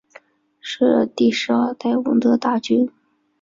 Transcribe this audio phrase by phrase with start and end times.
[0.59, 2.89] 是第十二代闻得大君。